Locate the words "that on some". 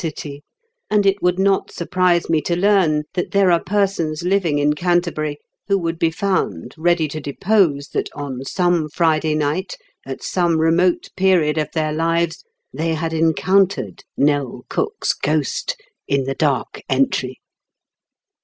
7.89-8.89